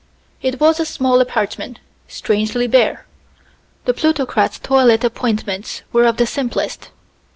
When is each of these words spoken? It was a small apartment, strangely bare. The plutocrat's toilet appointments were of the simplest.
It 0.41 0.59
was 0.59 0.79
a 0.79 0.85
small 0.87 1.21
apartment, 1.21 1.77
strangely 2.07 2.65
bare. 2.65 3.05
The 3.85 3.93
plutocrat's 3.93 4.57
toilet 4.57 5.03
appointments 5.03 5.83
were 5.93 6.07
of 6.07 6.17
the 6.17 6.25
simplest. 6.25 6.89